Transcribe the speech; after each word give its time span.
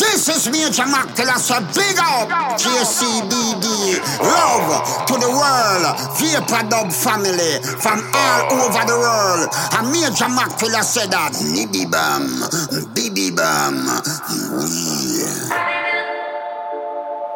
This 0.00 0.28
is 0.28 0.48
Major 0.48 0.86
Mackerel, 0.86 1.38
so 1.38 1.60
big 1.76 1.98
up 2.00 2.26
JCBD. 2.56 4.00
Love 4.24 5.04
to 5.06 5.12
the 5.20 5.28
world. 5.28 5.84
Vapor 6.16 6.64
Dub 6.70 6.90
family 6.90 7.60
from 7.84 8.00
all 8.14 8.64
over 8.64 8.84
the 8.88 8.96
world. 8.96 9.52
And 9.76 9.92
Major 9.92 10.30
Mackerel 10.32 10.82
said 10.82 11.10
that. 11.12 11.36
Nibby 11.44 11.84
bam, 11.84 12.48
bibi 12.94 13.30
bam. 13.30 13.76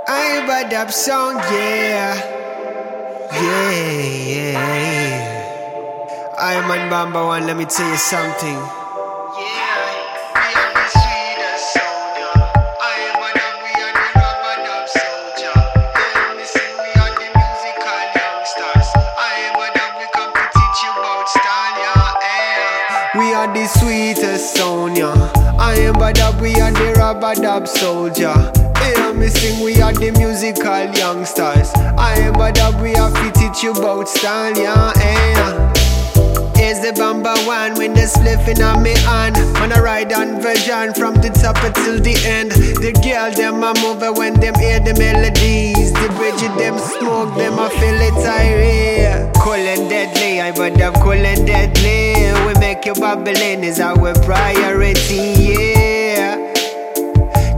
I'm 0.08 0.48
a 0.48 0.70
dub 0.70 0.90
song, 0.90 1.36
yeah. 1.36 2.16
Yeah, 3.30 3.72
yeah. 4.54 5.34
I'm 6.38 6.70
on 6.70 6.88
Bambow 6.88 7.26
One, 7.26 7.46
let 7.46 7.56
me 7.58 7.66
tell 7.66 7.90
you 7.90 7.96
something. 7.98 8.83
I 25.74 25.78
am 25.78 25.94
bad 25.94 26.20
up, 26.20 26.40
we 26.40 26.54
are 26.60 26.70
the 26.70 27.40
dub 27.42 27.66
soldier. 27.66 28.52
Yeah, 28.80 29.12
me 29.12 29.26
sing, 29.26 29.64
we 29.64 29.82
are 29.82 29.92
the 29.92 30.12
musical 30.12 30.86
youngsters. 30.94 31.72
I 31.98 32.14
am 32.20 32.34
bad 32.34 32.60
up, 32.60 32.80
we 32.80 32.94
are 32.94 33.10
fit 33.10 33.34
teach 33.34 33.64
you 33.64 33.72
about 33.72 34.08
style, 34.08 34.56
yeah. 34.56 34.92
yeah. 34.96 35.74
Here's 36.54 36.78
the 36.78 36.92
Bambow 36.96 37.34
One 37.46 37.74
when 37.74 37.92
the 37.92 38.06
spliff 38.06 38.46
in 38.48 38.62
on 38.62 38.82
me 38.82 38.94
hand. 39.04 39.36
On 39.58 39.72
a 39.72 39.82
ride 39.82 40.12
on 40.12 40.40
version 40.40 40.94
from 40.94 41.14
the 41.16 41.28
top 41.28 41.58
till 41.74 41.98
the 42.00 42.14
end. 42.24 42.52
The 42.52 42.92
girl 43.02 43.32
them 43.32 43.62
a 43.62 43.74
move 43.82 44.16
when 44.16 44.34
them 44.40 44.54
hear 44.54 44.78
the 44.80 44.94
melodies. 44.94 45.92
The 45.92 46.08
bridge 46.16 46.40
them 46.56 46.78
smoke 46.78 47.36
them 47.36 47.58
I 47.58 47.68
feel 47.68 48.00
it 48.00 48.14
irate. 48.24 49.34
Cool 49.36 49.54
and 49.54 49.90
deadly, 49.90 50.40
I 50.40 50.52
but 50.52 50.76
have 50.78 50.94
cool 51.02 51.12
and 51.12 51.46
deadly. 51.46 52.14
We 52.46 52.58
make 52.60 52.86
you 52.86 52.94
bubbling 52.94 53.64
is 53.64 53.80
our 53.80 54.14
priority, 54.24 55.34
yeah. 55.36 55.73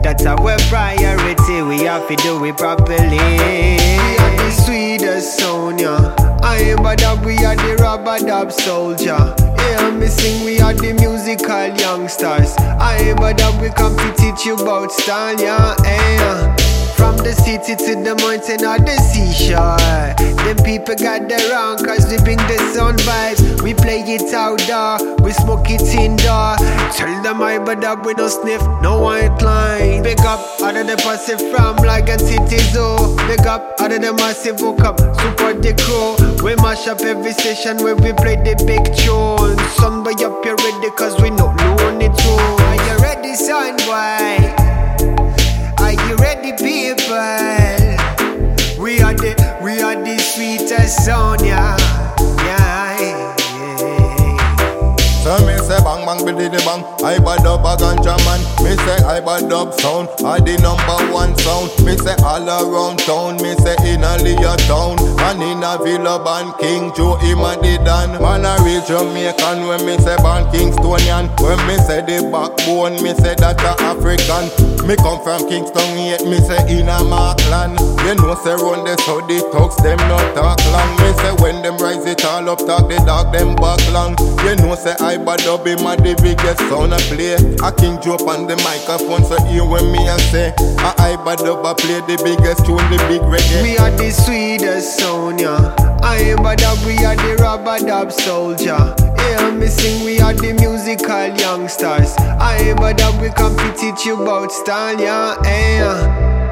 That's 0.07 0.25
our 0.25 0.57
priority. 0.69 1.61
We 1.63 1.83
have 1.83 2.07
to 2.07 2.15
do 2.15 2.41
it 2.45 2.55
properly. 2.55 3.17
We 3.17 4.15
are 4.17 4.35
the 4.37 4.51
sweetest 4.51 5.37
sound, 5.37 5.81
yeah. 5.81 6.15
I 6.41 6.59
am 6.59 6.77
bad 6.77 7.03
up, 7.03 7.25
we 7.25 7.35
are 7.43 7.57
the 7.57 7.75
rubber 7.81 8.17
dub 8.25 8.53
soldier. 8.53 9.35
Yeah, 9.57 9.91
me 9.91 10.07
sing, 10.07 10.45
we 10.45 10.61
are 10.61 10.73
the 10.73 10.93
musical 10.93 11.67
youngsters. 11.77 12.55
I 12.79 12.95
am 12.99 13.17
bad 13.17 13.41
up, 13.41 13.61
we 13.61 13.67
come 13.67 13.97
to 13.97 14.13
teach 14.13 14.45
you 14.45 14.55
about 14.55 14.93
style, 14.93 15.37
yeah. 15.41 15.75
yeah. 15.83 16.66
From 16.97 17.15
the 17.17 17.31
city 17.31 17.75
to 17.77 17.93
the 18.01 18.17
mountain 18.25 18.65
or 18.65 18.81
the 18.81 18.97
seashore. 18.97 19.77
Them 20.17 20.57
people 20.65 20.95
got 20.95 21.29
the 21.29 21.37
wrong, 21.53 21.77
cause 21.77 22.09
we 22.09 22.17
bring 22.25 22.41
the 22.49 22.57
sound 22.73 22.97
vibes. 23.05 23.61
We 23.61 23.73
play 23.73 24.01
it 24.01 24.33
outdoor, 24.33 24.97
we 25.21 25.31
smoke 25.31 25.69
it 25.69 25.85
indoor. 25.93 26.57
Tell 26.97 27.21
them 27.21 27.41
I 27.41 27.59
bad 27.59 27.85
up, 27.85 28.05
we 28.05 28.13
don't 28.13 28.29
sniff, 28.29 28.61
no 28.81 28.99
white 28.99 29.41
line. 29.41 30.01
Big 30.01 30.19
up, 30.21 30.41
out 30.61 30.75
of 30.75 30.87
the 30.87 30.97
passive 30.97 31.39
from 31.53 31.77
like 31.85 32.09
a 32.09 32.17
city 32.17 32.57
zoo. 32.73 33.15
Big 33.29 33.45
up, 33.45 33.79
out 33.79 33.91
of 33.93 34.01
the 34.01 34.13
massive 34.13 34.59
hook 34.59 34.81
up, 34.81 34.97
support 34.97 35.61
the 35.61 35.77
crew. 35.77 36.17
We 36.43 36.55
mash 36.57 36.87
up 36.87 37.01
every 37.01 37.33
session 37.33 37.77
where 37.77 37.95
we 37.95 38.11
play 38.13 38.41
the 38.41 38.57
big 38.65 38.83
tune. 38.97 39.53
Son, 39.77 40.03
boy, 40.03 40.17
up 40.25 40.43
you 40.43 40.55
ready, 40.55 40.89
cause 40.97 41.13
we 41.21 41.29
know 41.29 41.53
no 41.53 41.69
on 41.85 42.01
it 42.01 42.15
too. 42.17 42.41
Are 42.65 42.79
you 42.89 42.97
ready, 43.03 43.35
son, 43.35 43.77
boy? 43.85 44.76
Ready, 46.49 46.63
people? 46.63 47.17
We 48.81 49.01
are 49.01 49.13
the, 49.13 49.59
we 49.61 49.81
are 49.81 49.95
the 50.01 50.17
sweetest 50.17 51.03
sound. 51.03 51.41
Yeah, 51.41 51.75
bang 56.07 56.23
biddy 56.23 56.57
bang. 56.63 56.81
I 57.03 57.19
bad 57.19 57.43
up 57.43 57.67
a 57.67 57.75
ganja 57.75 58.15
man. 58.23 58.39
Me 58.63 58.71
say 58.87 59.03
I 59.03 59.19
bad 59.19 59.51
up 59.51 59.73
sound 59.75 60.07
I 60.23 60.39
the 60.39 60.55
number 60.63 60.95
one 61.11 61.35
sound 61.43 61.67
Me 61.83 61.99
say 61.99 62.15
all 62.23 62.47
around 62.47 62.99
town. 63.03 63.35
Me 63.43 63.51
say 63.59 63.75
in 63.83 64.07
a 64.07 64.15
Leah 64.23 64.55
town. 64.71 64.95
And 65.27 65.43
in 65.43 65.59
a 65.59 65.75
Villa 65.83 66.23
band 66.23 66.55
King 66.63 66.95
Joe 66.95 67.19
him 67.19 67.43
a 67.43 67.59
the 67.59 67.75
Dan 67.83 68.15
Man 68.23 68.47
a 68.47 68.55
real 68.63 68.79
Jamaican. 68.87 69.67
When 69.67 69.83
me 69.83 69.99
say 69.99 70.15
band 70.23 70.47
Kingstonian. 70.55 71.27
When 71.43 71.59
me 71.67 71.75
say 71.83 71.99
the 71.99 72.23
backbone 72.31 73.03
Me 73.03 73.11
say 73.19 73.35
that 73.43 73.59
a 73.59 73.75
African. 73.83 74.47
Me 74.87 74.95
come 74.95 75.19
from 75.19 75.43
Kingston 75.51 75.91
yet 75.99 76.23
Me 76.23 76.39
say 76.39 76.63
in 76.71 76.87
a 76.87 77.03
Markland. 77.03 77.75
You 78.07 78.15
know 78.15 78.39
say 78.39 78.55
run 78.55 78.87
the 78.87 78.95
so 79.03 79.19
talks 79.51 79.75
Them 79.83 79.99
not 80.07 80.23
talk 80.31 80.63
long. 80.71 80.91
Me 81.03 81.11
say 81.19 81.35
when 81.43 81.59
them 81.61 81.75
rise 81.83 82.05
it 82.07 82.23
all 82.23 82.47
up 82.47 82.63
Talk 82.63 82.87
the 82.87 82.95
dog 83.03 83.35
them 83.35 83.59
back 83.59 83.83
long. 83.91 84.15
You 84.47 84.55
know 84.63 84.75
say 84.79 84.95
I 85.03 85.19
bad 85.19 85.43
up 85.43 85.67
him 85.67 85.83
a 85.83 85.96
the 86.03 86.15
biggest 86.21 86.59
sound 86.69 86.93
a 86.93 86.97
play 87.09 87.35
A 87.63 87.71
King 87.71 87.99
Joe 88.01 88.17
on 88.27 88.47
the 88.47 88.55
microphone 88.63 89.23
So 89.23 89.37
hear 89.45 89.65
when 89.65 89.91
me 89.91 90.09
I 90.09 90.17
say 90.31 90.53
I 90.79 91.15
I 91.15 91.15
bad 91.23 91.41
up 91.41 91.63
a 91.65 91.73
play 91.75 91.99
the 92.05 92.17
biggest 92.23 92.65
tune 92.65 92.77
The 92.91 92.97
big 93.07 93.21
reggae 93.21 93.61
We 93.63 93.77
are 93.77 93.91
the 93.91 94.11
sweetest 94.11 94.99
sound, 94.99 95.39
yeah. 95.41 95.75
I 96.01 96.17
am 96.17 96.43
bad 96.43 96.63
up, 96.63 96.77
we 96.85 96.93
are 97.03 97.15
the 97.15 97.35
rubber 97.41 97.79
dub 97.85 98.11
soldier. 98.11 98.95
Yeah, 99.17 99.51
me 99.51 99.67
sing, 99.67 100.05
we 100.05 100.19
are 100.19 100.33
the 100.33 100.53
musical 100.53 101.27
youngsters. 101.37 102.13
I 102.39 102.57
am 102.69 102.77
bad 102.77 103.01
up, 103.01 103.19
we 103.21 103.29
come 103.29 103.57
to 103.57 103.73
teach 103.73 104.05
you 104.05 104.21
about 104.21 104.51
style, 104.51 104.99
yeah. 104.99 105.35
Eh, 105.45 105.79
yeah. 105.79 106.46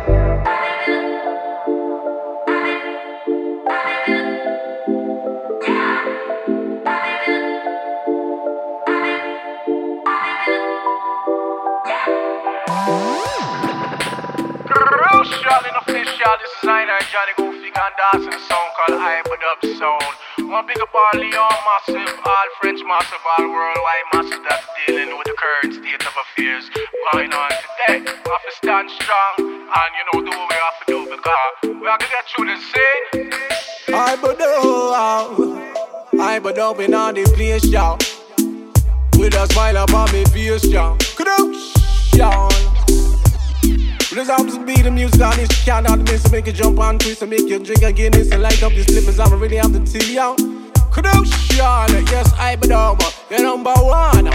JonnyGo 17.15 17.47
Figure 17.63 17.79
and 17.79 17.95
dancing 17.95 18.33
a 18.33 18.39
song 18.43 18.67
called 18.75 18.99
Hyper 18.99 19.39
Dub 19.39 19.63
Sound. 19.79 20.51
One 20.51 20.67
big 20.67 20.81
up 20.81 20.91
all 20.91 21.15
Leon 21.15 21.59
Massive, 21.63 22.11
all 22.11 22.47
French 22.59 22.83
Massive, 22.83 23.23
all 23.39 23.47
worldwide 23.47 24.07
Massive 24.11 24.43
that's 24.43 24.67
dealing 24.83 25.15
with 25.17 25.23
the 25.23 25.35
current 25.39 25.79
state 25.79 26.03
of 26.03 26.11
affairs 26.11 26.67
going 27.13 27.31
on 27.31 27.51
today. 27.55 28.03
We 28.03 28.27
have 28.35 28.43
to 28.43 28.51
stand 28.59 28.91
strong 28.91 29.33
and 29.39 29.91
you 29.95 30.03
know 30.11 30.27
do 30.27 30.31
what 30.35 30.49
we 30.51 30.59
have 30.59 30.75
to 30.75 30.91
do 30.91 31.07
because 31.07 31.79
we 31.79 31.87
have 31.87 32.03
to 32.03 32.09
get 32.11 32.27
through 32.35 32.51
this 32.51 32.59
scene. 32.67 33.31
Do, 33.87 33.95
I 36.19 36.39
but 36.43 36.57
up 36.59 36.79
in 36.81 36.93
all 36.93 37.13
the 37.13 37.23
place, 37.31 37.63
y'all. 37.63 37.97
With 39.15 39.35
a 39.35 39.47
smile 39.53 39.77
upon 39.77 40.11
me 40.11 40.25
face, 40.25 40.65
y'all. 40.65 40.97
Crush, 41.15 42.13
y'all. 42.13 42.74
This 44.15 44.29
happens 44.29 44.57
to 44.57 44.65
be 44.65 44.81
the 44.81 44.89
music 44.89 45.21
on 45.21 45.35
this 45.35 45.65
cannot 45.65 45.99
miss 45.99 46.23
to 46.23 46.31
make 46.31 46.47
you 46.47 46.53
jump 46.53 46.79
and 46.79 46.97
twist 46.97 47.21
and 47.21 47.29
make 47.29 47.49
you 47.49 47.59
drink 47.59 47.81
again. 47.83 48.13
This 48.13 48.31
and 48.31 48.41
light 48.41 48.63
up 48.63 48.71
these 48.71 48.85
slippers. 48.85 49.19
I'm 49.19 49.37
really 49.37 49.57
have 49.57 49.73
to 49.73 49.83
tell 49.83 50.09
y'all. 50.09 50.37
Crucial, 50.89 52.01
yes, 52.09 52.31
I 52.37 52.55
but 52.55 52.71
over. 52.71 53.03
You're 53.29 53.41
number 53.41 53.73
one. 53.73 54.27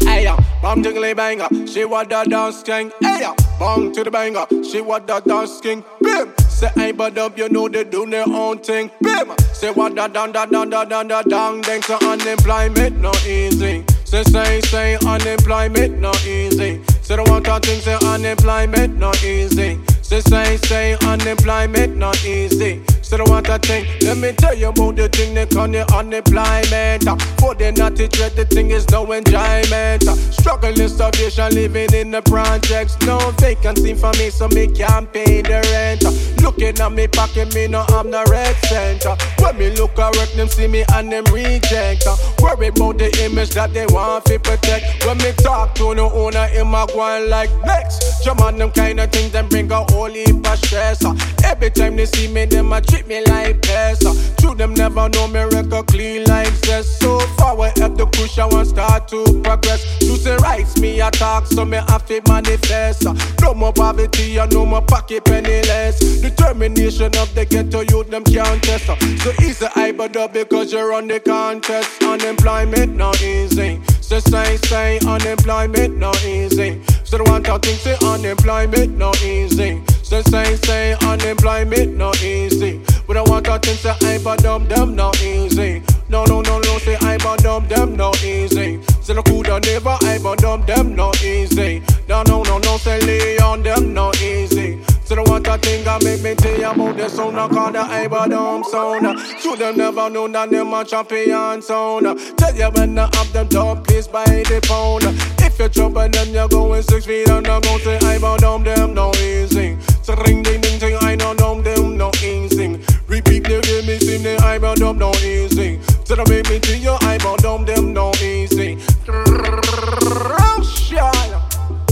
Hey, 0.00 0.22
yeah, 0.22 0.42
bam 0.62 0.82
jingly 0.82 1.12
banger. 1.12 1.46
She 1.66 1.84
what 1.84 2.08
the 2.08 2.24
dance 2.24 2.62
king. 2.62 2.90
Hey, 3.02 3.20
yeah, 3.20 3.34
bang 3.58 3.92
to 3.92 4.02
the 4.02 4.10
banger. 4.10 4.46
She 4.64 4.80
what 4.80 5.06
the 5.06 5.20
dance 5.20 5.60
king. 5.60 5.84
Bim. 6.00 6.32
Say 6.48 6.70
I 6.76 6.92
but 6.92 7.18
up, 7.18 7.36
you 7.36 7.50
know 7.50 7.68
they 7.68 7.84
do 7.84 8.06
their 8.06 8.24
own 8.26 8.60
thing. 8.60 8.90
Bim. 9.02 9.36
Say 9.52 9.70
what 9.70 9.94
the 9.94 10.08
down, 10.08 10.32
da 10.32 10.46
down, 10.46 10.70
da 10.70 10.86
down, 10.86 11.06
da 11.06 11.20
down. 11.20 11.60
Then 11.60 11.82
to 11.82 12.02
unemployment, 12.02 12.96
no 12.96 13.12
easy. 13.26 13.84
Say, 14.04 14.22
say, 14.22 14.62
say, 14.62 14.96
unemployment, 15.04 15.98
no 15.98 16.12
easy. 16.26 16.80
Say, 17.08 17.16
the 17.16 17.22
one 17.22 17.42
thing, 17.62 17.80
say, 17.80 17.96
unemployment, 18.04 18.98
not 18.98 19.24
easy. 19.24 19.80
Say, 20.02 20.20
say, 20.20 20.58
say, 20.58 20.94
unemployment, 21.06 21.96
not 21.96 22.22
easy. 22.22 22.82
Say, 23.08 23.16
the 23.16 23.24
one 23.24 23.42
thing, 23.42 23.86
let 24.02 24.18
me 24.18 24.32
tell 24.32 24.54
you 24.54 24.68
about 24.68 24.96
the 24.96 25.08
thing 25.08 25.32
they 25.32 25.46
call 25.46 25.66
the 25.66 25.80
unemployment. 25.96 27.08
Uh, 27.08 27.16
for 27.40 27.54
the 27.54 27.72
naughty 27.72 28.06
dread, 28.06 28.32
the 28.36 28.44
thing 28.44 28.70
is 28.70 28.86
no 28.90 29.10
enjoyment. 29.10 30.06
Uh, 30.06 30.14
Struggling, 30.28 30.88
starvation, 30.88 31.54
living 31.54 31.88
in 31.94 32.10
the 32.10 32.20
projects. 32.20 33.00
No 33.06 33.16
vacancy 33.40 33.94
for 33.94 34.12
me, 34.20 34.28
so 34.28 34.46
me 34.48 34.66
can't 34.66 35.10
pay 35.10 35.40
the 35.40 35.64
rent. 35.72 36.04
Uh, 36.04 36.12
looking 36.44 36.78
at 36.78 36.92
me 36.92 37.08
pocket, 37.08 37.54
me 37.54 37.66
no 37.66 37.82
have 37.88 38.04
no 38.04 38.22
red 38.28 38.54
center. 38.66 39.16
When 39.40 39.56
me 39.56 39.70
look 39.70 39.98
at 39.98 40.14
work, 40.14 40.28
them 40.32 40.48
see 40.48 40.68
me 40.68 40.84
and 40.92 41.10
them 41.10 41.24
reject. 41.32 42.04
Worry 42.42 42.68
about 42.68 42.98
the 42.98 43.08
image 43.24 43.56
that 43.56 43.72
they 43.72 43.86
want 43.86 44.26
to 44.26 44.38
protect. 44.38 45.06
When 45.06 45.16
me 45.16 45.32
talk 45.38 45.74
to 45.76 45.94
the 45.94 46.02
owner, 46.02 46.46
him 46.48 46.74
a 46.74 46.86
going 46.92 47.30
like 47.30 47.48
next. 47.64 48.22
Jam 48.22 48.38
on 48.40 48.58
them 48.58 48.70
kind 48.70 49.00
of 49.00 49.10
things, 49.10 49.32
them 49.32 49.48
bring 49.48 49.72
a 49.72 49.82
whole 49.84 50.12
heap 50.12 50.46
of 50.46 50.58
stress. 50.58 51.02
Every 51.42 51.70
time 51.70 51.96
they 51.96 52.04
see 52.04 52.28
me, 52.28 52.44
them 52.44 52.70
a 52.70 52.82
treat 52.82 52.97
me 53.06 53.24
like 53.26 53.62
pests. 53.62 54.04
Uh, 54.04 54.14
True, 54.38 54.54
them 54.54 54.74
never 54.74 55.08
know 55.08 55.28
me 55.28 55.40
record 55.40 55.86
clean 55.86 56.24
like 56.24 56.52
cess. 56.64 56.98
So 56.98 57.20
far, 57.36 57.56
we 57.56 57.66
up 57.82 57.96
the 57.96 58.06
push, 58.12 58.38
I 58.38 58.46
want 58.46 58.68
start 58.68 59.08
to 59.08 59.24
progress. 59.42 59.84
You 60.00 60.16
say 60.16 60.36
rights, 60.36 60.78
me 60.78 61.00
attack, 61.00 61.46
so 61.46 61.64
me 61.64 61.78
have 61.88 62.06
to 62.06 62.20
manifest. 62.28 63.06
Uh, 63.06 63.14
no 63.40 63.54
more 63.54 63.72
poverty, 63.72 64.38
and 64.38 64.52
no 64.52 64.64
more 64.64 64.82
pocket 64.82 65.24
penniless. 65.24 65.98
Determination 66.20 67.16
of 67.16 67.34
the 67.34 67.46
ghetto 67.48 67.80
youth, 67.80 68.10
them 68.10 68.24
can't 68.24 68.62
test. 68.62 68.88
Uh, 68.88 68.96
so 69.18 69.32
easy, 69.42 69.66
I 69.76 69.92
but 69.92 70.16
up 70.16 70.32
because 70.32 70.72
you're 70.72 70.92
on 70.92 71.08
the 71.08 71.20
contest. 71.20 72.02
Unemployment 72.02 72.96
not 72.96 73.22
easy. 73.22 73.80
So 74.00 74.18
say, 74.20 74.56
say, 74.56 74.98
unemployment 75.06 75.98
not 75.98 76.24
easy. 76.24 76.80
So 77.04 77.18
the 77.18 77.24
one 77.24 77.42
talk 77.42 77.62
think 77.62 77.78
say 77.78 77.96
unemployment 78.02 78.96
not 78.96 79.22
easy. 79.22 79.82
So 80.08 80.22
say, 80.22 80.56
say, 80.56 80.96
unemployment 81.02 81.98
not 81.98 82.22
easy. 82.22 82.80
But 83.06 83.18
I 83.18 83.22
want 83.24 83.44
to 83.44 83.58
think 83.58 83.78
say 83.78 83.94
I 84.08 84.18
but 84.24 84.40
them, 84.40 84.66
them 84.66 84.96
not 84.96 85.22
easy. 85.22 85.82
No, 86.08 86.24
no, 86.24 86.40
no, 86.40 86.58
no, 86.60 86.78
say 86.78 86.96
I 87.02 87.18
but 87.18 87.42
them, 87.42 87.68
them 87.68 87.94
not 87.94 88.24
easy. 88.24 88.80
Say 89.02 89.12
the 89.12 89.22
coulda 89.22 89.60
never 89.60 89.98
I 90.00 90.18
but 90.22 90.38
them, 90.40 90.64
them 90.64 90.96
not 90.96 91.22
easy. 91.22 91.82
No, 92.08 92.22
no, 92.22 92.42
no, 92.44 92.56
no, 92.56 92.78
say 92.78 92.98
lay 93.00 93.36
on 93.36 93.62
them 93.62 93.92
not 93.92 94.18
easy. 94.22 94.82
So 95.04 95.14
the 95.14 95.24
want 95.24 95.44
to 95.44 95.58
think 95.58 95.86
I 95.86 95.98
make 96.02 96.22
me 96.22 96.34
tell 96.34 96.58
you 96.58 96.70
about 96.70 96.96
the 96.96 97.08
sound 97.10 97.38
I 97.38 97.46
call 97.48 97.70
the 97.70 97.80
Ibadom 97.80 98.64
sound. 98.64 99.20
Should 99.42 99.58
them 99.58 99.76
never 99.76 100.08
know 100.08 100.26
that 100.28 100.48
them 100.48 100.72
a 100.72 100.86
champion 100.86 101.60
sound. 101.60 102.18
Tell 102.38 102.56
you 102.56 102.70
when 102.70 102.98
I 102.98 103.10
have 103.14 103.30
them 103.34 103.48
dog 103.48 103.86
please 103.86 104.08
by 104.08 104.24
the 104.24 104.60
pound. 104.66 105.04
If 105.40 105.58
you're 105.58 105.68
trouble 105.68 106.08
them 106.08 106.28
you're 106.28 106.48
going 106.48 106.82
six 106.82 107.04
feet 107.04 107.26
to 107.26 107.42
say 107.84 107.98
Ibadom 107.98 108.64
them 108.64 108.94
no 108.94 109.12
easy. 109.16 109.76
So 110.08 110.14
ring 110.24 110.42
ding 110.42 110.62
ding 110.62 110.78
ding 110.78 110.96
I 111.02 111.16
know 111.16 111.34
them 111.34 111.62
them 111.62 111.98
no 111.98 112.10
easy. 112.24 112.80
Repeat 113.08 113.44
the 113.44 113.60
game 113.60 113.84
me 113.84 113.98
sing 113.98 114.22
the 114.22 114.36
Ibadom 114.40 114.96
no 114.96 115.12
easy. 115.16 115.78
So 116.06 116.14
they 116.16 116.24
make 116.24 116.48
me 116.48 116.58
tell 116.60 116.76
you 116.76 116.96
Ibadom 117.12 117.66
them 117.66 117.92
no 117.92 118.10
easy. 118.14 118.78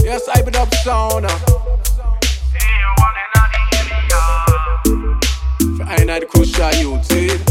Yes, 0.03 0.27
Ibadom 0.29 0.73
sound. 0.83 1.27
I 5.85 5.95
ain't 5.99 6.09
had 6.09 6.23
the 6.23 6.25
crucial 6.25 6.71
youth, 6.73 7.05
see? 7.05 7.46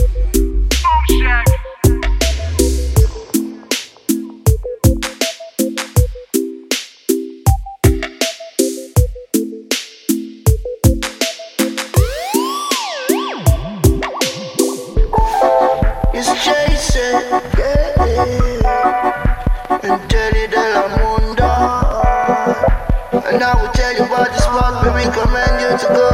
And 23.37 23.45
I 23.45 23.53
will 23.61 23.71
tell 23.73 23.93
you 23.93 24.05
about 24.07 24.29
the 24.29 24.39
spot 24.39 24.83
we 24.83 24.89
recommend 24.97 25.61
you 25.61 25.69
to 25.77 25.89
go. 25.93 26.09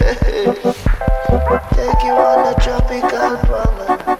Take 1.76 2.00
you 2.02 2.16
on 2.16 2.38
the 2.48 2.54
tropical 2.64 3.36
promenade. 3.44 4.16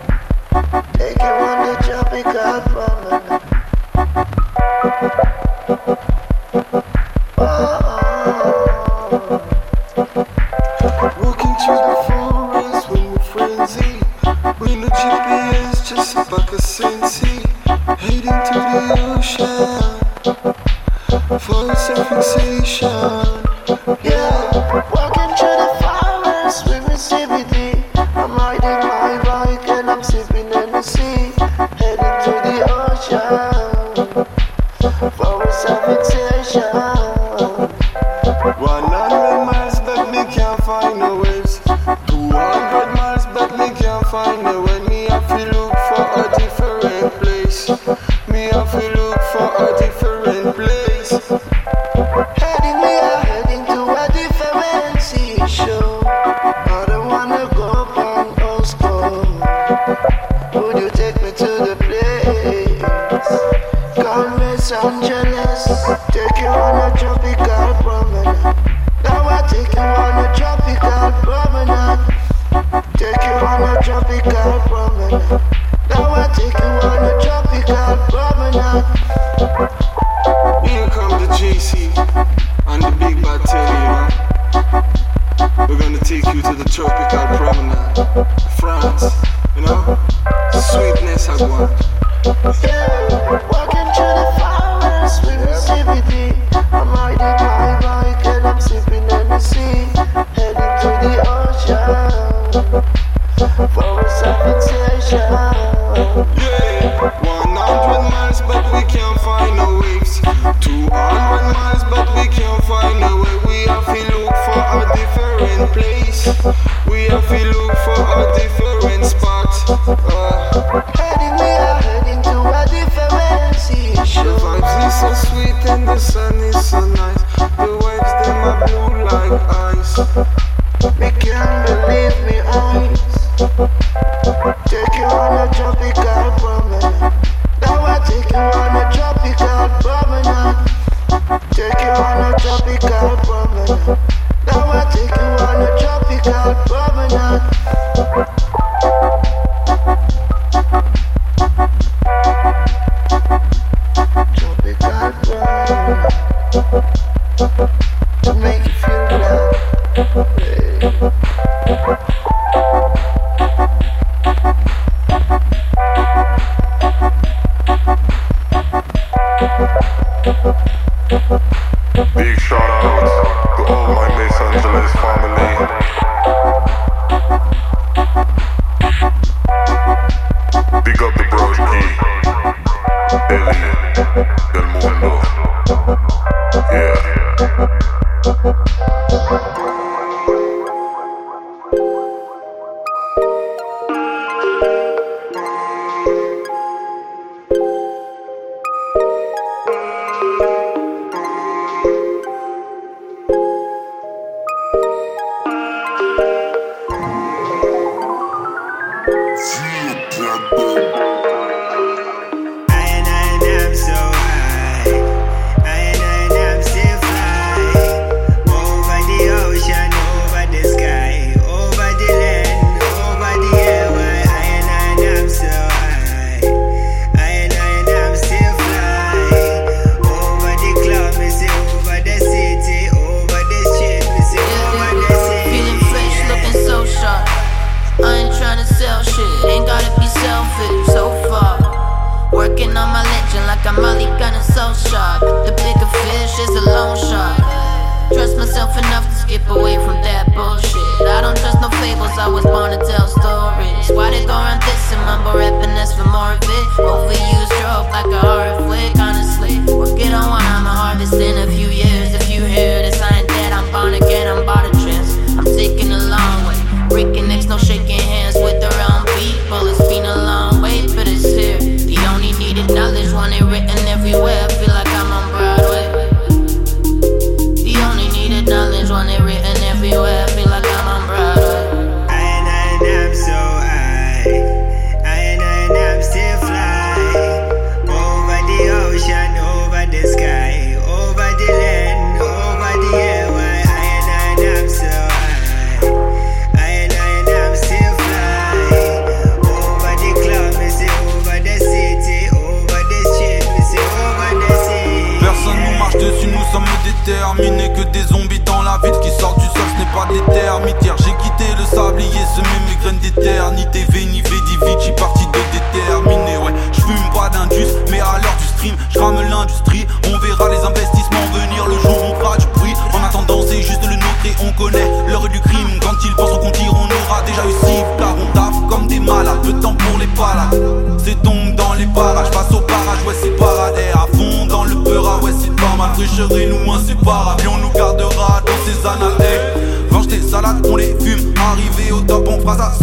Take 0.99 1.17
you 1.17 1.33
on 1.49 1.57
the 1.65 1.75
tropical 1.81 2.61
promenade. 2.69 3.41
Walking 11.25 11.55
through 11.57 11.81
the 11.89 11.97
forest 12.07 12.85
when 12.91 13.05
we're 13.13 13.29
frenzy. 13.33 13.93
We 14.61 14.69
no 14.77 14.89
GPS, 14.89 15.89
just 15.89 16.17
a 16.17 16.19
buck 16.31 16.53
of 16.53 16.61
sensi. 16.61 17.41
Heading 17.97 18.21
to 18.21 18.59
the 18.61 19.17
ocean 19.17 19.90
for 21.41 21.75
some 21.75 22.05
fixation. 22.05 22.89
Yeah, 24.05 24.51
walking 24.93 25.33
through 25.37 25.57
the 25.63 25.71
forest 25.81 26.67
with 26.67 26.87
my 26.87 26.95
CBD. 26.95 27.60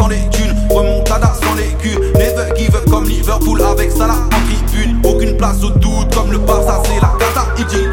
Sans 0.07 0.09
les 0.09 0.29
thunes. 0.29 0.55
Remontada 0.69 1.33
sans 1.41 1.55
les 1.55 1.73
culs. 1.81 1.99
Never 2.13 2.55
give 2.57 2.75
up 2.75 2.89
comme 2.89 3.05
Liverpool 3.05 3.61
avec 3.61 3.91
Salah 3.91 4.17
en 4.25 4.71
tribune. 4.71 4.99
Aucune 5.03 5.37
place 5.37 5.63
au 5.63 5.69
doute 5.71 6.13
comme 6.13 6.31
le 6.31 6.39
Barça, 6.39 6.81
c'est 6.85 7.01
la 7.01 7.13
cata. 7.19 7.47
Il 7.57 7.65
dit 7.65 7.85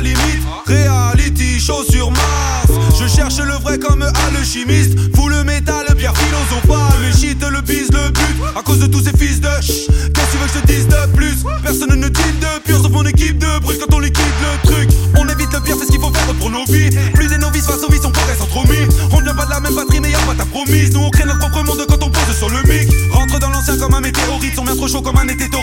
limite. 0.00 0.42
Reality, 0.66 1.60
show 1.60 1.82
sur 1.84 2.10
Mars. 2.10 2.68
Je 2.98 3.06
cherche 3.08 3.38
le 3.38 3.54
vrai 3.54 3.78
comme 3.78 4.02
alchimiste. 4.02 4.98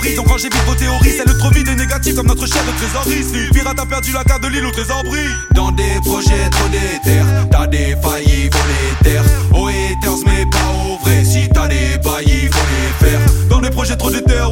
théorie. 0.06 0.16
Donc 0.16 0.28
rangez 0.28 0.50
vite 0.50 0.64
vos 0.66 0.76
théories, 0.76 1.14
c'est 1.18 1.28
le 1.28 1.38
trop 1.38 1.50
vide 1.50 1.68
et 1.68 1.76
négatif 1.76 2.16
comme 2.16 2.28
notre 2.28 2.46
chef 2.46 2.66
de 2.66 2.72
trésorerie. 2.78 3.24
Si 3.24 3.52
pirate 3.52 3.80
a 3.80 3.86
perdu 3.86 4.12
la 4.12 4.24
carte 4.24 4.44
de 4.44 4.48
l'île 4.48 4.66
ou 4.66 4.72
trésor 4.72 5.04
brille. 5.04 5.30
Dans 5.54 5.72
des 5.72 6.00
projets 6.04 6.50
trop 6.52 6.68
déter, 6.70 7.22
t'as 7.52 7.68
des 7.68 7.96
failles 8.02 8.26
faillis 8.26 8.50
volés 8.50 9.20
Aux 9.52 9.68
haters, 9.68 10.26
mais 10.26 10.46
pas 10.46 10.58
au 10.74 10.98
vrai. 11.04 11.24
Si 11.24 11.50
t'as 11.50 11.68
des 11.68 12.00
faillis, 12.04 12.50
faut 12.52 12.68
les 12.72 13.08
faire. 13.08 13.20
Dans 13.50 13.60
des 13.60 13.70
projets 13.70 13.96
trop 13.96 14.12
déter, 14.12 14.34
ouais. 14.34 14.50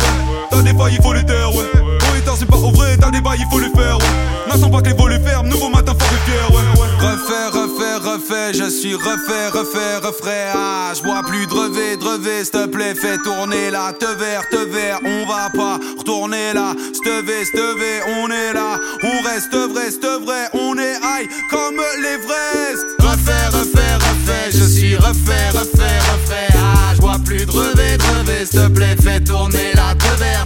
T'as 0.50 0.62
des 0.62 0.74
faillis, 0.74 0.98
faut 1.02 1.14
les 1.14 1.26
taire, 1.26 1.54
ouais. 1.56 1.66
Aux 1.76 2.18
haters, 2.18 2.38
mais 2.40 2.46
pas 2.46 2.58
au 2.58 2.72
vrai. 2.72 2.98
T'as 2.98 3.12
des 3.12 3.22
bails, 3.22 3.40
il 3.40 3.48
faut 3.52 3.60
les 3.60 3.70
faire, 3.70 3.98
ouais. 3.98 4.52
N'attends 4.52 4.70
pas 4.70 4.82
que 4.82 4.90
les 4.90 4.96
refait, 8.14 8.54
je 8.54 8.70
suis 8.70 8.96
refait, 8.96 9.48
refait, 9.50 9.98
refait. 9.98 10.48
Ah, 10.54 10.92
je 10.96 11.02
vois 11.04 11.24
plus 11.24 11.48
de 11.48 11.54
revêt, 11.54 11.98
de 11.98 12.04
revêt, 12.04 12.44
s'il 12.44 12.52
te 12.52 12.66
plaît, 12.68 12.94
fais 12.96 13.18
tourner 13.18 13.72
là. 13.72 13.94
Te 13.94 14.06
verre, 14.06 14.48
te 14.50 14.58
verre, 14.58 15.00
on 15.04 15.26
va 15.26 15.50
pas 15.50 15.80
retourner 15.98 16.54
là. 16.54 16.74
Stevé, 16.94 17.46
stevé, 17.46 18.02
on 18.22 18.30
est 18.30 18.54
là. 18.54 18.80
On 19.04 19.22
reste 19.28 19.56
vrai, 19.56 19.90
c'est 19.90 20.24
vrai, 20.26 20.48
on 20.54 20.78
est 20.78 20.98
high 21.02 21.30
comme 21.50 21.82
l'Everest. 22.02 22.86
Refait, 23.00 23.48
refait, 23.48 23.96
refait, 23.96 24.52
je 24.52 24.64
suis 24.64 24.96
refait, 24.96 25.50
refait, 25.50 26.00
refait. 26.12 26.54
Ah, 26.56 26.94
je 26.96 27.02
vois 27.02 27.20
plus 27.26 27.46
de 27.46 27.52
revêt, 27.52 27.98
de 27.98 28.46
s'il 28.46 28.60
te 28.60 28.68
plaît, 28.70 28.96
fais 29.02 29.22
tourner 29.22 29.74
là. 29.76 29.96
Te 29.96 30.20
verre, 30.20 30.46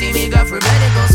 your 0.00 0.12
me 0.12 0.24
and 0.24 0.48
for 0.48 0.56
already 0.56 1.13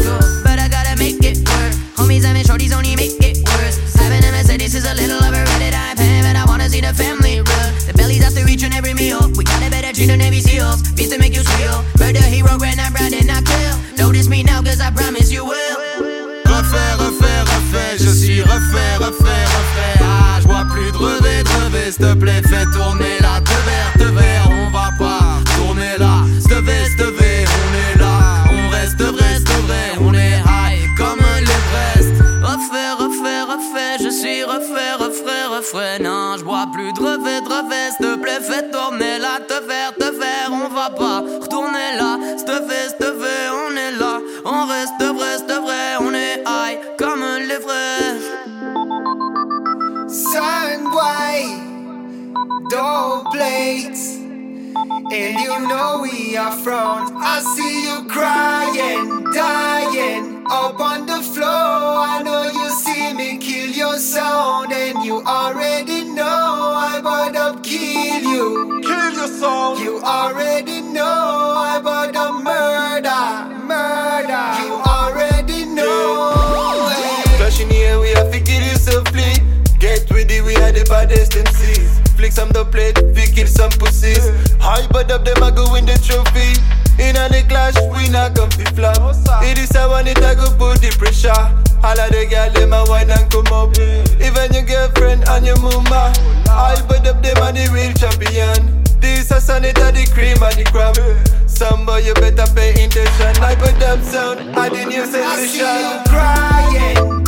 baddest 80.99 81.31
MCs. 81.31 82.09
Flicks 82.17 82.37
on 82.37 82.49
the 82.49 82.65
plate, 82.65 82.99
we 83.15 83.23
kill 83.31 83.47
some 83.47 83.71
pussies. 83.71 84.27
High 84.59 84.87
but 84.91 85.11
up 85.11 85.23
them, 85.23 85.41
I 85.41 85.51
go 85.51 85.71
win 85.71 85.85
the 85.85 85.95
trophy. 85.95 86.59
In 86.99 87.15
a 87.15 87.31
the 87.31 87.47
clash, 87.47 87.79
we 87.95 88.09
not 88.09 88.35
comfy 88.35 88.65
flop. 88.75 88.99
It 89.43 89.57
is 89.57 89.71
I 89.75 89.87
want 89.87 90.07
it, 90.07 90.19
I 90.19 90.35
go 90.35 90.51
put 90.59 90.81
the 90.83 90.91
pressure. 90.99 91.31
All 91.79 91.95
of 91.95 92.11
the 92.11 92.27
girls 92.27 92.53
them 92.53 92.73
a 92.73 92.83
wine 92.91 93.09
and 93.09 93.31
come 93.31 93.47
up. 93.55 93.71
Even 94.19 94.51
your 94.51 94.67
girlfriend 94.67 95.23
and 95.29 95.45
your 95.45 95.59
mama. 95.63 96.11
High 96.51 96.83
but 96.87 97.07
up 97.07 97.23
them, 97.23 97.39
are 97.39 97.53
the 97.55 97.71
real 97.71 97.93
champion. 97.95 98.83
This 98.99 99.31
a 99.31 99.39
sanita, 99.39 99.95
the 99.95 100.03
cream 100.11 100.43
and 100.43 100.55
the 100.59 100.67
crab. 100.67 100.99
Somebody 101.47 102.07
you 102.07 102.13
better 102.15 102.47
pay 102.51 102.75
attention. 102.75 103.35
High 103.39 103.55
but 103.55 103.81
up 103.83 104.03
sound, 104.03 104.51
I 104.59 104.67
didn't 104.67 104.91
use 104.91 105.11
sensation. 105.11 105.63
I 105.63 105.79
see 105.79 105.79
you 105.79 106.99
crying. 106.99 107.18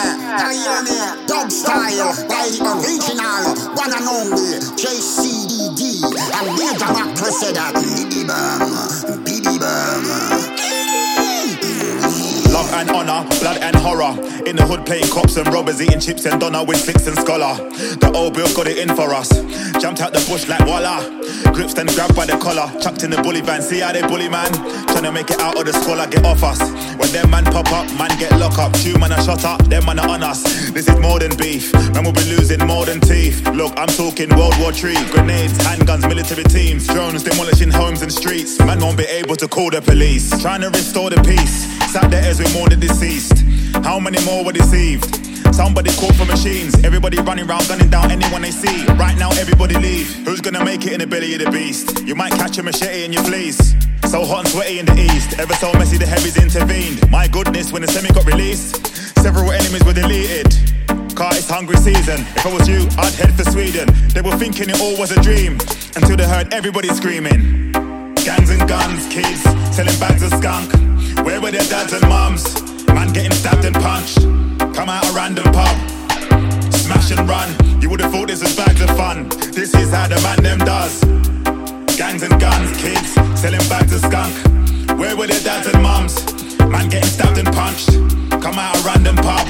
Galione, 0.00 1.26
dub 1.26 1.50
style, 1.52 2.14
by 2.28 2.48
the 2.48 2.60
original, 2.64 3.52
one 3.76 3.92
and 3.92 4.08
only 4.08 4.56
JCBD. 4.80 6.00
And 6.40 6.48
Major 6.56 6.90
Mackerel 6.92 7.32
said 7.32 7.56
and 12.80 12.90
honor, 12.90 13.28
blood 13.40 13.58
and 13.60 13.76
horror. 13.76 14.16
In 14.46 14.56
the 14.56 14.64
hood 14.64 14.86
playing 14.86 15.08
cops 15.12 15.36
and 15.36 15.46
robbers, 15.52 15.82
eating 15.82 16.00
chips 16.00 16.24
and 16.24 16.40
doner 16.40 16.64
with 16.64 16.82
flicks 16.82 17.06
and 17.06 17.16
scholar. 17.18 17.54
The 18.00 18.10
old 18.14 18.34
bill 18.34 18.48
got 18.56 18.66
it 18.66 18.78
in 18.78 18.88
for 18.96 19.12
us. 19.12 19.28
Jumped 19.80 20.00
out 20.00 20.12
the 20.12 20.24
bush 20.28 20.48
like 20.48 20.64
voila. 20.64 21.04
Gripped 21.52 21.76
and 21.76 21.88
grabbed 21.90 22.16
by 22.16 22.24
the 22.24 22.38
collar. 22.38 22.72
Chucked 22.80 23.02
in 23.02 23.10
the 23.10 23.20
bully 23.22 23.42
van. 23.42 23.60
See 23.60 23.80
how 23.80 23.92
they 23.92 24.00
bully 24.02 24.28
man? 24.28 24.50
Trying 24.88 25.04
to 25.04 25.12
make 25.12 25.30
it 25.30 25.40
out 25.40 25.58
of 25.58 25.66
the 25.66 25.72
scholar, 25.72 26.06
get 26.08 26.24
off 26.24 26.42
us. 26.42 26.60
When 26.96 27.12
them 27.12 27.30
man 27.30 27.44
pop 27.44 27.70
up, 27.72 27.86
man 28.00 28.10
get 28.18 28.32
lock 28.40 28.58
up. 28.58 28.72
Two 28.80 28.96
man 28.98 29.12
are 29.12 29.22
shot 29.22 29.44
up, 29.44 29.60
them 29.68 29.84
man 29.84 29.98
are 29.98 30.08
on 30.08 30.22
us. 30.22 30.42
This 30.72 30.88
is 30.88 30.98
more 31.00 31.18
than 31.18 31.36
beef. 31.36 31.72
Man 31.92 32.04
will 32.04 32.16
be 32.16 32.24
losing 32.32 32.64
more 32.64 32.86
than 32.86 33.00
teeth. 33.00 33.44
Look, 33.52 33.76
I'm 33.76 33.92
talking 33.92 34.30
World 34.36 34.56
War 34.58 34.72
III. 34.72 34.96
Grenades, 35.12 35.58
handguns, 35.60 36.08
military 36.08 36.44
teams. 36.44 36.86
Drones 36.86 37.24
demolishing 37.24 37.70
homes 37.70 38.00
and 38.00 38.12
streets. 38.12 38.58
Man 38.60 38.80
won't 38.80 38.96
be 38.96 39.04
able 39.04 39.36
to 39.36 39.48
call 39.48 39.68
the 39.68 39.82
police. 39.82 40.30
Trying 40.40 40.62
to 40.62 40.70
restore 40.70 41.10
the 41.10 41.20
peace. 41.22 41.68
Sat 41.92 42.08
there 42.08 42.22
as 42.22 42.38
we 42.38 42.46
mourn 42.54 42.69
the 42.70 42.76
deceased. 42.76 43.44
How 43.84 43.98
many 43.98 44.24
more 44.24 44.44
were 44.44 44.52
deceived? 44.52 45.04
Somebody 45.54 45.90
called 45.96 46.16
for 46.16 46.24
machines. 46.24 46.72
Everybody 46.84 47.18
running 47.18 47.48
around, 47.48 47.66
gunning 47.68 47.90
down 47.90 48.10
anyone 48.10 48.42
they 48.42 48.52
see. 48.52 48.86
Right 48.94 49.18
now, 49.18 49.30
everybody 49.32 49.74
leave. 49.74 50.06
Who's 50.24 50.40
gonna 50.40 50.64
make 50.64 50.86
it 50.86 50.92
in 50.92 51.00
the 51.00 51.06
belly 51.06 51.34
of 51.34 51.40
the 51.44 51.50
beast? 51.50 52.06
You 52.06 52.14
might 52.14 52.32
catch 52.32 52.58
a 52.58 52.62
machete 52.62 53.04
in 53.04 53.12
your 53.12 53.24
fleece. 53.24 53.74
So 54.08 54.24
hot 54.24 54.40
and 54.44 54.48
sweaty 54.48 54.78
in 54.78 54.86
the 54.86 54.96
east. 54.96 55.38
Ever 55.38 55.54
so 55.54 55.72
messy, 55.74 55.98
the 55.98 56.06
heavies 56.06 56.36
intervened. 56.36 57.10
My 57.10 57.26
goodness, 57.26 57.72
when 57.72 57.82
the 57.82 57.88
semi 57.88 58.08
got 58.10 58.24
released, 58.24 58.86
several 59.18 59.50
enemies 59.50 59.84
were 59.84 59.92
deleted. 59.92 60.46
Car, 61.16 61.34
it's 61.34 61.50
hungry 61.50 61.76
season. 61.76 62.20
If 62.36 62.46
I 62.46 62.54
was 62.54 62.68
you, 62.68 62.86
I'd 62.96 63.14
head 63.14 63.34
for 63.34 63.44
Sweden. 63.50 63.88
They 64.14 64.22
were 64.22 64.36
thinking 64.36 64.70
it 64.70 64.80
all 64.80 64.96
was 64.98 65.10
a 65.10 65.20
dream 65.20 65.58
until 65.96 66.16
they 66.16 66.26
heard 66.26 66.54
everybody 66.54 66.88
screaming. 66.88 67.72
Gangs 68.24 68.50
and 68.50 68.68
guns, 68.68 69.06
kids 69.08 69.42
selling 69.74 69.98
bags 69.98 70.22
of 70.22 70.32
skunk. 70.32 70.89
Where 71.24 71.40
were 71.40 71.50
their 71.50 71.68
dads 71.68 71.92
and 71.92 72.06
mums? 72.08 72.44
Man 72.88 73.12
getting 73.12 73.32
stabbed 73.32 73.64
and 73.64 73.74
punched. 73.76 74.20
Come 74.74 74.88
out 74.88 75.04
a 75.08 75.12
random 75.12 75.44
pub. 75.52 75.76
Smash 76.72 77.10
and 77.10 77.28
run. 77.28 77.48
You 77.80 77.90
would 77.90 78.00
have 78.00 78.12
thought 78.12 78.28
this 78.28 78.42
was 78.42 78.56
bags 78.56 78.80
of 78.80 78.90
fun. 78.96 79.28
This 79.52 79.74
is 79.74 79.90
how 79.90 80.08
the 80.08 80.20
man 80.22 80.42
them 80.42 80.58
does. 80.58 81.00
Gangs 81.96 82.22
and 82.22 82.40
guns, 82.40 82.76
kids 82.80 83.12
selling 83.40 83.60
bags 83.68 83.92
of 83.92 84.00
skunk. 84.00 84.34
Where 84.98 85.16
were 85.16 85.26
their 85.26 85.40
dads 85.40 85.66
and 85.66 85.82
mums? 85.82 86.14
Man 86.60 86.88
getting 86.88 87.08
stabbed 87.08 87.38
and 87.38 87.48
punched. 87.52 87.90
Come 88.42 88.58
out 88.58 88.76
a 88.76 88.82
random 88.82 89.16
pub. 89.16 89.46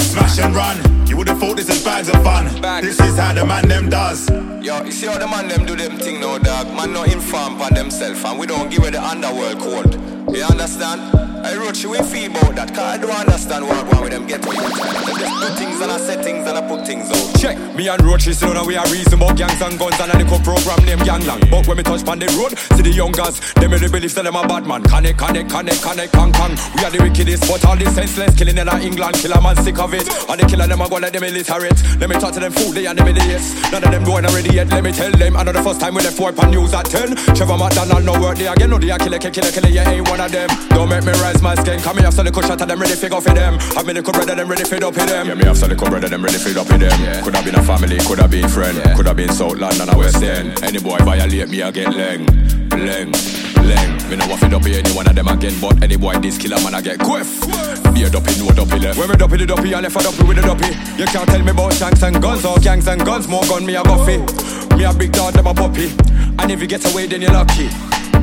Smash 0.00 0.38
and 0.38 0.54
run. 0.54 0.76
You 1.08 1.16
would 1.16 1.28
have 1.28 1.38
thought 1.38 1.56
this 1.56 1.68
is 1.68 1.82
bags 1.84 2.08
of 2.08 2.22
fun. 2.22 2.46
This 2.82 3.00
is 3.00 3.18
how 3.18 3.32
the 3.34 3.44
man 3.44 3.68
them 3.68 3.88
does. 3.88 4.28
Yo, 4.62 4.82
you 4.82 4.92
see 4.92 5.06
how 5.06 5.18
the 5.18 5.26
man 5.26 5.48
them 5.48 5.66
do 5.66 5.76
them 5.76 5.98
thing 5.98 6.20
no 6.20 6.38
dog? 6.38 6.66
Man 6.74 6.92
not 6.92 7.12
inform 7.12 7.58
for 7.58 7.72
themselves 7.74 8.24
and 8.24 8.38
we 8.38 8.46
don't 8.46 8.70
give 8.70 8.84
it 8.84 8.92
the 8.92 9.02
underworld 9.04 9.58
code. 9.58 10.13
You 10.32 10.42
understand? 10.42 11.23
I 11.44 11.56
wrote 11.56 11.82
you 11.82 11.90
we 11.90 11.98
feel 11.98 12.30
about 12.30 12.56
that, 12.56 12.68
cause 12.72 12.78
I 12.78 12.96
don't 12.96 13.10
understand 13.10 13.68
what 13.68 13.84
one 13.92 14.02
with 14.04 14.12
them 14.12 14.26
get 14.26 14.40
me. 14.48 14.56
They 14.56 15.12
just 15.20 15.36
do 15.44 15.48
things 15.60 15.78
and 15.78 15.92
I 15.92 15.98
say 15.98 16.16
things 16.22 16.48
and 16.48 16.56
I 16.56 16.66
put 16.66 16.86
things 16.86 17.12
out. 17.12 17.36
Check 17.36 17.60
me 17.76 17.86
and 17.88 18.00
Roach 18.02 18.26
is 18.26 18.40
know 18.40 18.64
we 18.64 18.76
are 18.76 18.86
reason 18.88 19.20
about 19.20 19.36
gangs 19.36 19.60
and 19.60 19.78
guns 19.78 20.00
and 20.00 20.08
little 20.16 20.40
program 20.40 20.80
named 20.88 21.04
Gangland. 21.04 21.50
But 21.50 21.68
when 21.68 21.76
we 21.76 21.82
touch 21.82 22.00
on 22.08 22.18
the 22.18 22.32
road, 22.40 22.56
see 22.56 22.80
the 22.80 22.88
young 22.88 23.12
guys, 23.12 23.44
them 23.60 23.72
really 23.72 23.92
believe 23.92 24.12
say 24.12 24.22
them 24.22 24.36
a 24.36 24.46
bad 24.48 24.64
man. 24.64 24.82
Connect, 24.84 25.18
connect, 25.18 25.50
connect, 25.50 25.82
connect, 25.84 26.12
can, 26.16 26.32
can. 26.32 26.56
We 26.80 26.84
are 26.88 26.90
the 26.90 27.04
wickedest, 27.04 27.44
but 27.44 27.60
all 27.68 27.76
the 27.76 27.92
senseless 27.92 28.32
killing 28.40 28.56
in 28.56 28.68
England, 28.80 29.20
kill 29.20 29.36
a 29.36 29.40
man 29.42 29.56
sick 29.60 29.78
of 29.78 29.92
it. 29.92 30.08
And 30.30 30.40
the 30.40 30.46
killer 30.48 30.66
them 30.66 30.80
a 30.80 30.88
go 30.88 30.96
like 30.96 31.12
them 31.12 31.24
illiterate. 31.28 31.76
Let 32.00 32.08
me 32.08 32.16
talk 32.16 32.32
to 32.34 32.40
them 32.40 32.56
fool, 32.56 32.72
they 32.72 32.86
and 32.86 32.96
them 32.96 33.08
idiots. 33.08 33.52
None 33.68 33.84
of 33.84 33.90
them 33.92 34.04
going 34.04 34.24
already 34.24 34.54
yet. 34.56 34.72
Let 34.72 34.80
me 34.80 34.92
tell 34.92 35.12
them, 35.12 35.36
I 35.36 35.42
know 35.44 35.52
the 35.52 35.62
first 35.62 35.80
time 35.80 35.92
we 35.92 36.00
left 36.00 36.16
work 36.18 36.40
on 36.40 36.56
news 36.56 36.72
at 36.72 36.88
10. 36.88 37.36
Trevor 37.36 37.60
McDonald 37.60 38.00
no 38.08 38.16
work 38.16 38.38
there 38.40 38.54
again, 38.54 38.70
no 38.70 38.78
they 38.78 38.88
a 38.88 38.96
killer, 38.96 39.18
killer, 39.18 39.34
killer, 39.34 39.52
killer, 39.52 39.68
you 39.68 39.84
ain't 39.84 40.08
one 40.08 40.24
of 40.24 40.32
them. 40.32 40.48
Don't 40.70 40.88
make 40.88 41.04
me 41.04 41.12
rise 41.20 41.33
my 41.42 41.54
skin, 41.54 41.80
come 41.80 41.98
here, 41.98 42.10
so 42.10 42.22
the 42.22 42.32
shot 42.32 42.60
of 42.60 42.68
them 42.68 42.78
ready 42.78 42.94
to 42.94 43.08
go 43.08 43.20
for 43.20 43.32
them. 43.32 43.58
Have 43.74 43.86
me 43.86 43.94
little 43.94 44.12
brother 44.12 44.34
them 44.34 44.48
ready 44.48 44.64
to 44.64 44.86
up 44.86 44.94
with 44.94 45.08
them. 45.08 45.26
Yeah, 45.26 45.34
me 45.34 45.44
have 45.44 45.56
some 45.56 45.70
little 45.70 45.88
brother 45.88 46.08
them 46.08 46.22
ready 46.22 46.38
to 46.38 46.60
up 46.60 46.68
with 46.68 46.80
them. 46.80 47.00
Yeah. 47.00 47.22
Could 47.22 47.34
have 47.34 47.44
been 47.44 47.54
a 47.54 47.62
family, 47.62 47.98
could 47.98 48.18
have 48.18 48.30
been 48.30 48.48
friend, 48.48 48.76
yeah. 48.76 48.94
could 48.94 49.06
have 49.06 49.16
been 49.16 49.32
South 49.32 49.56
London 49.56 49.88
or 49.88 49.98
West 49.98 50.22
End. 50.22 50.62
Any 50.62 50.80
boy 50.80 50.98
violate 50.98 51.48
me, 51.48 51.62
I 51.62 51.70
get 51.70 51.88
leng, 51.88 52.26
leng, 52.70 53.12
leng. 53.64 54.10
Me 54.10 54.16
no 54.16 54.28
want 54.28 54.40
to 54.40 54.56
up 54.56 54.66
any 54.66 54.92
one 54.92 55.08
of 55.08 55.14
them 55.14 55.28
again, 55.28 55.54
but 55.60 55.82
any 55.82 55.96
boy 55.96 56.14
this 56.18 56.36
killer 56.36 56.60
man 56.62 56.74
I 56.74 56.82
get 56.82 56.98
quiff. 56.98 57.40
Be 57.94 58.02
a 58.02 58.10
dopey, 58.10 58.36
no 58.38 58.50
dopey 58.50 58.78
left. 58.78 58.98
When 58.98 59.08
me 59.08 59.16
dopey 59.16 59.38
the 59.38 59.46
dopey, 59.46 59.74
I 59.74 59.80
left 59.80 59.96
a 59.96 60.02
dopey 60.02 60.24
with 60.24 60.36
the 60.36 60.42
dopey. 60.42 60.70
You 60.98 61.06
can't 61.06 61.28
tell 61.28 61.42
me 61.42 61.50
about 61.50 61.72
shanks 61.72 62.02
and 62.02 62.20
guns 62.20 62.44
or 62.44 62.58
gangs 62.58 62.88
and 62.88 63.04
guns. 63.04 63.28
More 63.28 63.44
gun 63.44 63.64
me 63.64 63.76
a 63.76 63.82
buffy. 63.82 64.18
Me 64.76 64.84
a 64.84 64.92
big 64.92 65.12
dog, 65.12 65.34
them 65.34 65.46
a 65.46 65.54
puppy. 65.54 65.92
And 66.38 66.50
if 66.50 66.60
you 66.60 66.66
get 66.66 66.84
away, 66.90 67.06
then 67.06 67.22
you're 67.22 67.32
lucky. 67.32 67.70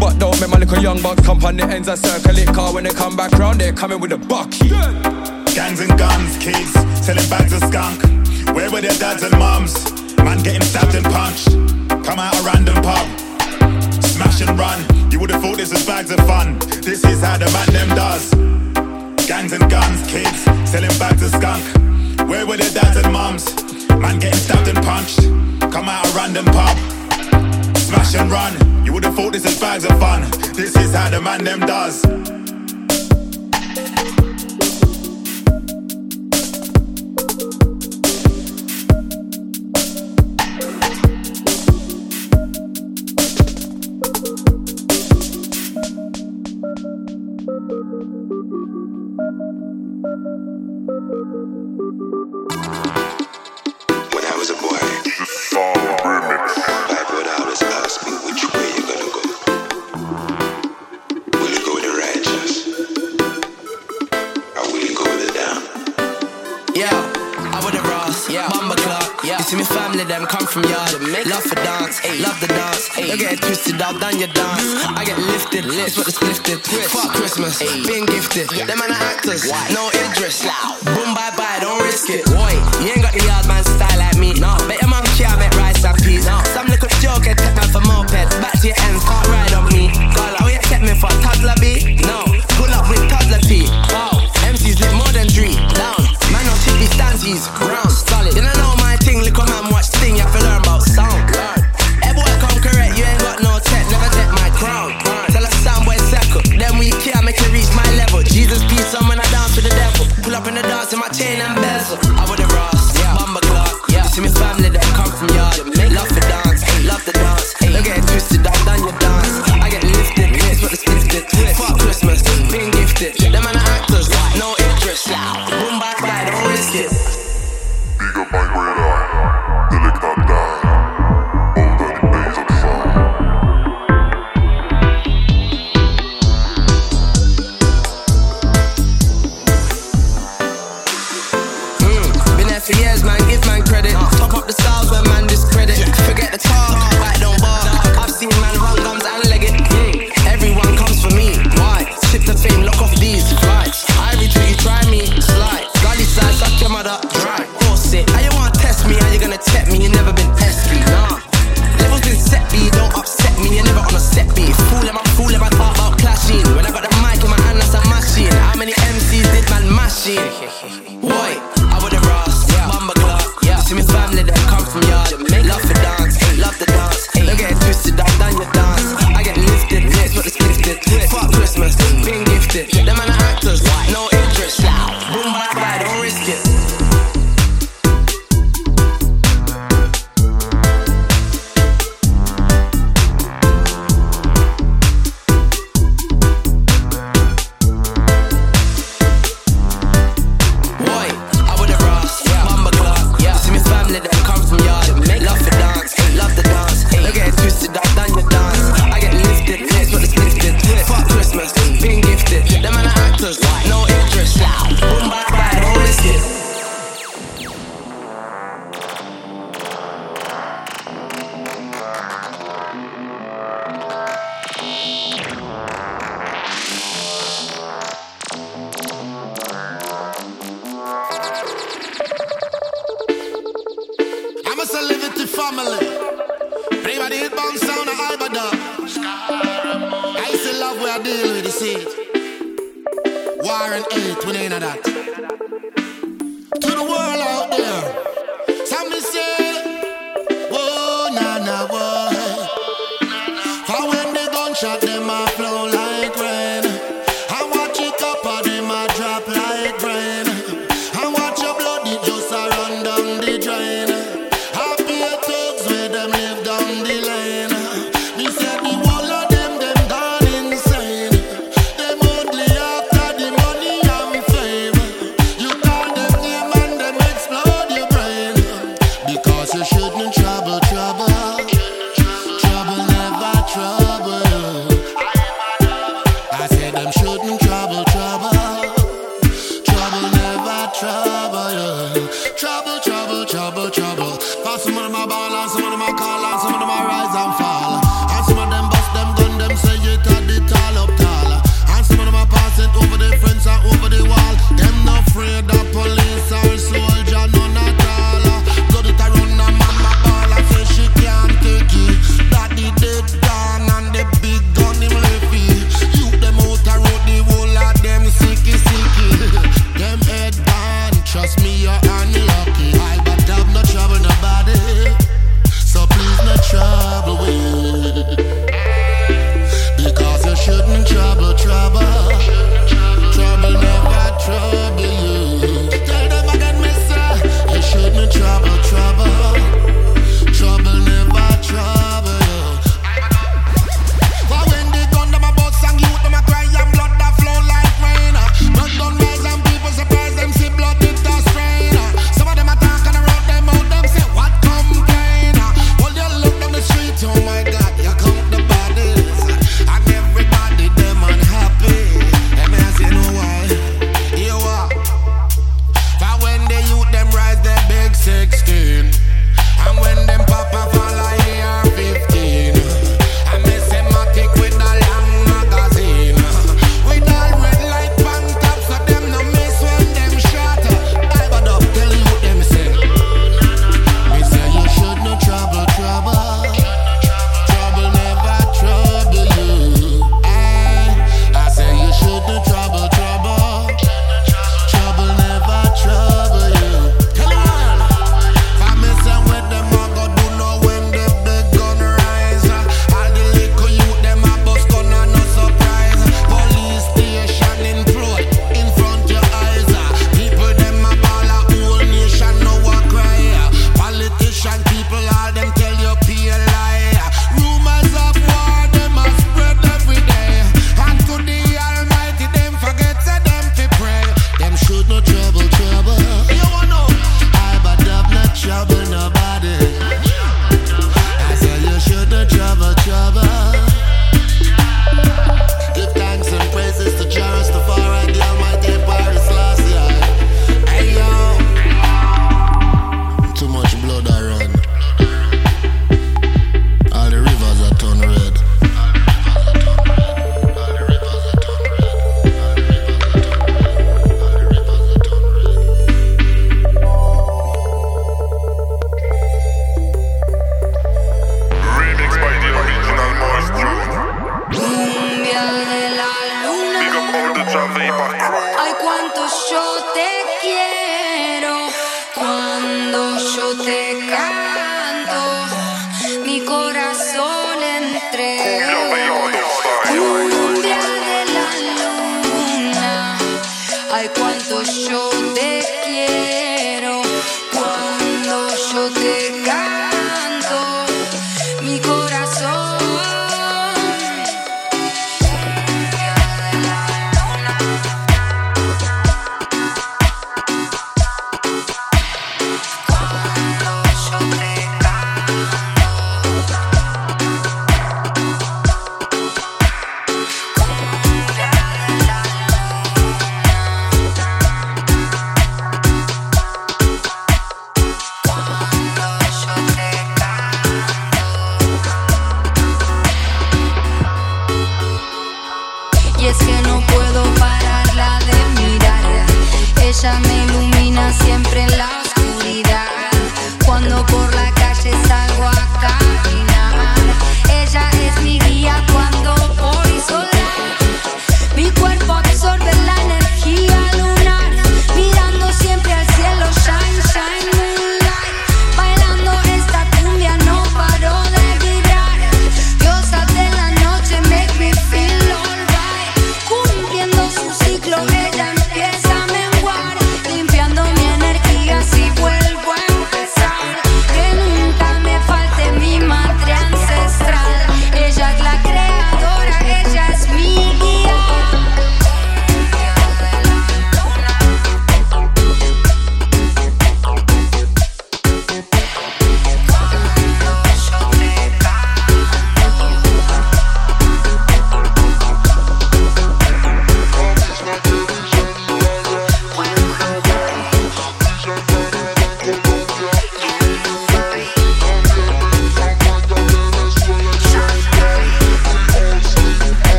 But 0.00 0.18
don't 0.18 0.40
make 0.40 0.48
my 0.48 0.56
little 0.56 0.82
young 0.82 1.02
bucks 1.02 1.20
come 1.26 1.44
on 1.44 1.58
the 1.58 1.64
ends 1.64 1.86
and 1.86 1.98
circle 1.98 2.36
it. 2.38 2.48
Car 2.48 2.72
when 2.72 2.84
they 2.84 2.90
come 2.90 3.16
back 3.16 3.32
round, 3.32 3.60
they're 3.60 3.74
coming 3.74 4.00
with 4.00 4.12
a 4.12 4.16
bucky. 4.16 4.70
Gangs 5.52 5.80
and 5.80 5.92
guns, 5.98 6.38
kids, 6.38 6.72
selling 7.04 7.28
bags 7.28 7.52
of 7.52 7.60
skunk. 7.68 8.02
Where 8.56 8.70
were 8.70 8.80
their 8.80 8.96
dads 8.96 9.22
and 9.22 9.38
mums? 9.38 9.76
Man 10.16 10.42
getting 10.42 10.62
stabbed 10.62 10.94
and 10.94 11.04
punched. 11.04 11.52
Come 12.06 12.18
out 12.18 12.34
a 12.34 12.42
random 12.42 12.76
pub. 12.76 13.06
Smash 14.02 14.40
and 14.40 14.58
run. 14.58 14.80
You 15.12 15.20
would 15.20 15.30
have 15.30 15.42
thought 15.42 15.58
this 15.58 15.70
was 15.70 15.84
bags 15.84 16.10
of 16.10 16.20
fun. 16.20 16.58
This 16.80 17.04
is 17.04 17.20
how 17.20 17.36
the 17.36 17.50
man 17.52 17.68
them 17.68 17.88
does. 17.94 18.30
Gangs 19.28 19.52
and 19.52 19.70
guns, 19.70 20.00
kids, 20.10 20.44
selling 20.64 20.96
bags 20.98 21.22
of 21.22 21.30
skunk. 21.30 21.62
Where 22.26 22.46
were 22.46 22.56
their 22.56 22.72
dads 22.72 22.96
and 22.96 23.12
mums? 23.12 23.44
Man 23.90 24.18
getting 24.18 24.40
stabbed 24.40 24.66
and 24.66 24.82
punched. 24.82 25.20
Come 25.70 25.90
out 25.90 26.06
a 26.06 26.16
random 26.16 26.46
pub. 26.46 26.76
Smash 27.76 28.14
and 28.14 28.30
run 28.30 28.69
You 28.84 28.92
would 28.92 29.04
have 29.04 29.14
thought 29.14 29.32
this 29.32 29.44
is 29.44 29.60
bags 29.60 29.84
of 29.84 29.98
fun. 30.00 30.22
This 30.54 30.76
is 30.76 30.94
how 30.94 31.10
the 31.10 31.20
man 31.20 31.44
them 31.44 31.60
does 31.60 32.02
Christmas, 77.50 77.86
being 77.86 78.06
gifted. 78.06 78.48
Them 78.48 78.78
man 78.78 78.90
are 78.90 79.02
actors, 79.10 79.50
no 79.72 79.89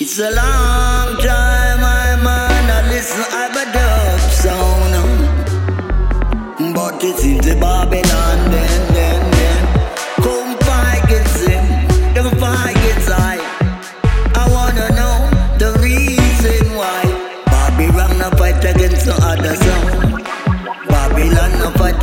It's 0.00 0.18
a 0.18 0.30
long 0.34 0.49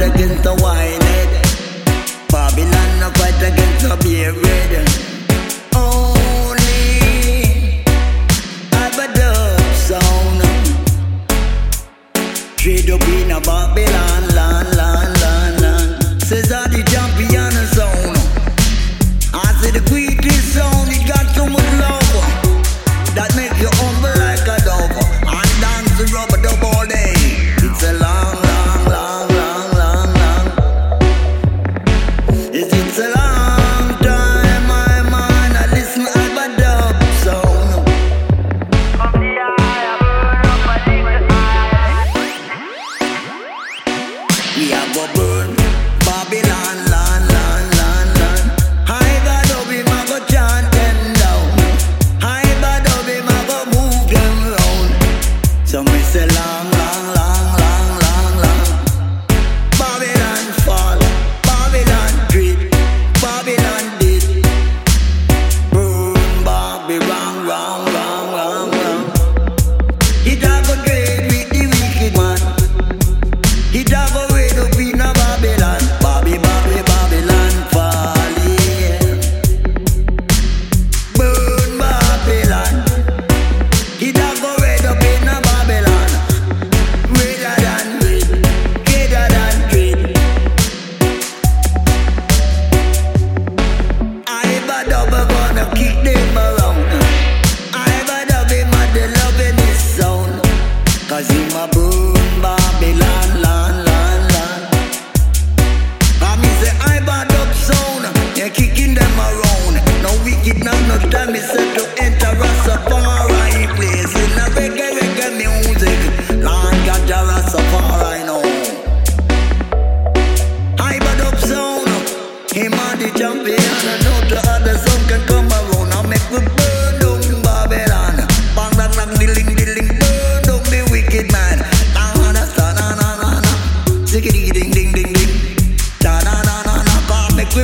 fight 0.07 0.15
against 0.15 0.43
the 0.43 0.53
wine 0.61 0.96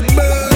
burn. 0.07 0.52